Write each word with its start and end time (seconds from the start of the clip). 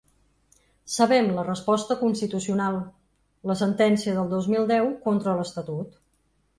Sabem 0.93 1.29
la 1.35 1.43
resposta 1.49 1.97
constitucional: 2.01 2.81
la 3.53 3.59
sentència 3.63 4.19
del 4.19 4.35
dos 4.35 4.53
mil 4.57 4.69
deu 4.77 4.93
contra 5.09 5.41
l’estatut. 5.41 5.99